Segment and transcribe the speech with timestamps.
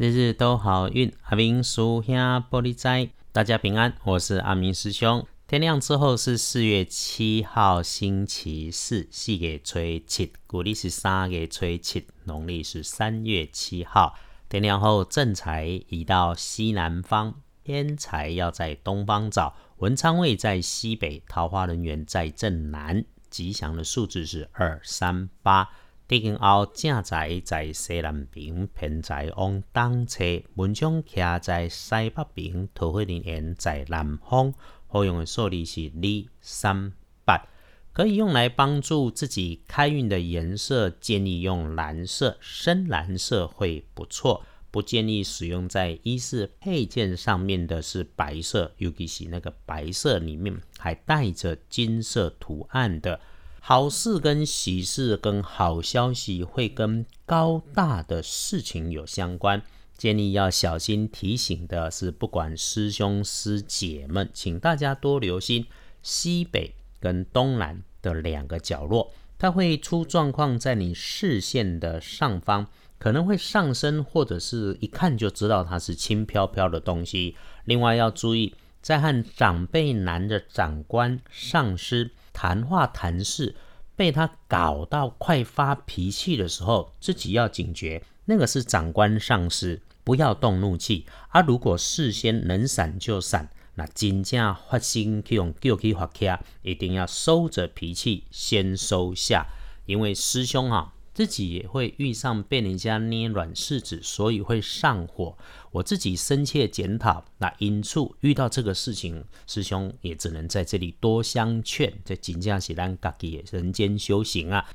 [0.00, 2.16] 日日都好运，阿明叔兄
[2.50, 5.26] 玻璃斋，大家平安，我是阿明师兄。
[5.46, 14.14] 天亮之后是四月七号星期四，四月初七，古历是三月初七，农历是三月七号。
[14.48, 19.54] 天亮后正财移到西南方，偏财要在东方找。
[19.80, 23.04] 文昌位在西北，桃花人员在正南。
[23.28, 25.68] 吉祥的数字是二三八。
[26.10, 30.24] 地根后正在在西南边，偏在往东侧，
[30.54, 34.52] 门窗徛在西北边，桃花人缘在南方。
[34.88, 36.92] 好用的数字是二三
[37.24, 37.46] 八，
[37.92, 44.44] 可以用来帮助自己开运的颜色，建议用蓝色，深蓝色会不错。
[44.72, 53.20] 不建议使用在衣饰配件上面的是白色，尤其是那个白色里面还带着金色图案的。
[53.62, 59.62] 好事跟喜事跟好消息会跟高大的事情有相关，
[59.96, 65.66] 建议要小心提醒的是，不管师兄师姐们，请大家多留心
[66.02, 72.66] 西北跟东南的两个角落，它会出状况在你视线的上方，
[72.98, 77.36] 可能会上升，或者是一看就知道它是轻飘飘的东西。
[77.66, 82.10] 另外要注意，在和长辈男的长官、上司。
[82.32, 83.54] 谈话谈事
[83.96, 91.06] 被他搞到快发脾气的时候，自己要警觉，那个是长官上司，不要动怒气。
[91.28, 99.46] 啊如果事先能闪就闪，那真正发心去用叫去发卡，一定要收着脾气，先收下，
[99.86, 100.94] 因为师兄啊。
[101.20, 105.36] 自己也会遇上被人家捏软柿子，所以会上火。
[105.70, 111.92] 我自己深切检讨，那因处遇到这个事情，师兄也只能在这里多相劝。
[112.06, 114.66] 这仅仅是咱家己人间修行啊。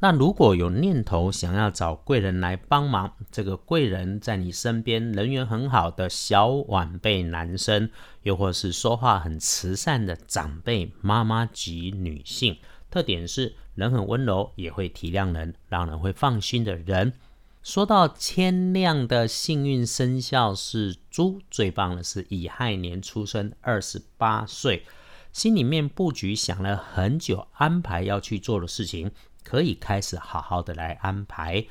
[0.00, 7.88] 那如果有念头想要找贵人来帮忙，这个贵人在你身边，人缘很好的小晚辈男生，
[8.24, 12.58] 又或是说话很慈善的长辈妈妈级女性。
[12.94, 17.12] 特点是人很温柔，也会体谅人，让人会放心的人。
[17.60, 24.84] 说到天亮的幸运生肖是猪，最棒的是乙亥年出生，二十八岁，
[25.32, 29.10] 心里面布局想了很久，安排要去做的事情，
[29.42, 31.66] 可以开始好好的来安排。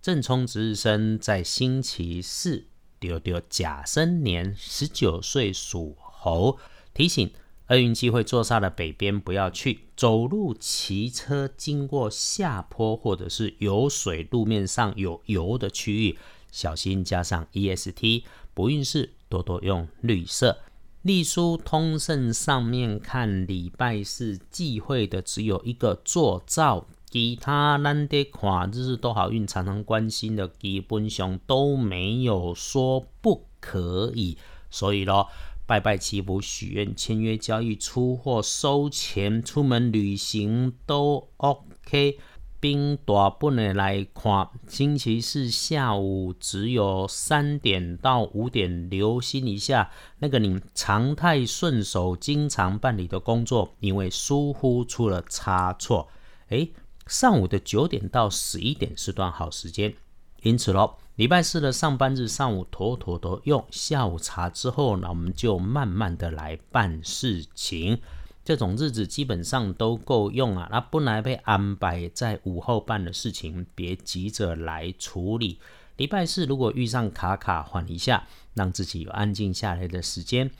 [0.00, 6.58] 正冲值日生在星期四，丢丢甲申年十九岁属猴，
[6.94, 7.30] 提醒。
[7.74, 16.16] 厄运机会坐煞的北边不要去，走路、骑车经过下坡或者是有水路面上有油的区域，
[16.52, 18.22] 小心加上 EST。
[18.54, 20.58] 不运势多多用绿色。
[21.02, 34.38] 隶书通胜上面看礼拜四忌讳的只有一个做灶，其他难得看日日都好运，常常关心的基本上都没有说不可以，
[34.70, 35.28] 所以咯。
[35.66, 42.18] 拜拜祈福、许愿、签约交易、出货、收钱、出门旅行都 OK。
[42.60, 56.08] 冰大本的来看，星期四下午只有三点到五点，留心一下那个你常态顺手、经常办理的工作，因为疏忽出了差错。
[56.48, 56.72] 诶，
[57.06, 59.94] 上午的九点到十一点是段好时间，
[60.42, 60.96] 因此喽。
[61.16, 68.00] 礼拜四的上班日上午妥妥的用下午茶之后呢，我们就慢慢的来办事情。
[68.44, 70.68] 这种日子基本上都够用啊。
[70.72, 75.60] 那不来被安排在午后办的事情，别急着来处理。
[75.96, 80.50] 礼拜四如果遇上卡卡，缓一下，让自己有安静下来的时间，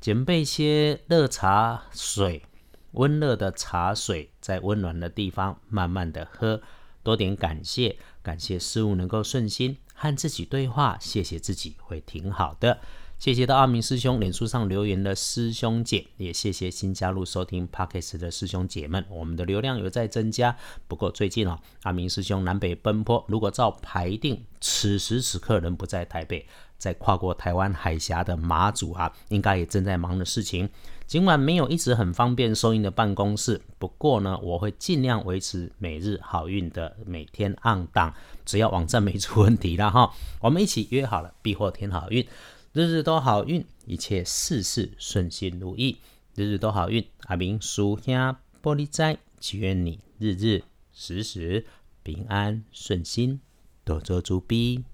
[0.00, 2.44] 准备一些热茶水，
[2.92, 6.62] 温热的茶水，在温暖的地方慢慢的喝，
[7.02, 9.76] 多点感谢，感谢事物能够顺心。
[9.94, 12.78] 和自己对话，谢谢自己会挺好的。
[13.16, 19.02] 谢谢到阿明师兄脸书上留言的师兄姐，也谢谢新加入收听 Pockets 的师兄姐们。
[19.08, 20.54] 我们的流量有在增加，
[20.88, 26.46] 不过最近哦，阿明师兄南北奔波，如果照排定，此时此刻人不在台北，
[26.78, 30.68] 在跨过台湾海峡的马祖啊，应该也正在忙的事情。
[31.06, 38.14] 尽管没有一直很方便收音的办公室，不过呢，我会尽量维持每日好运的每天按档，
[38.46, 40.10] 只要网站没出问题了哈。
[40.40, 42.26] 我们一起约好了，必获天好运，
[42.72, 45.98] 日日都好运，一切事事顺心如意，
[46.34, 47.06] 日日都好运。
[47.24, 48.14] 阿明叔兄
[48.62, 51.66] 玻璃斋，祈愿你日日时时
[52.02, 53.40] 平安顺心，
[53.84, 54.84] 多做主逼。